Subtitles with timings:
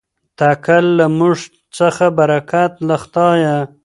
[0.39, 1.37] تکل له موږ
[1.77, 3.57] څخه برکت له خدایه.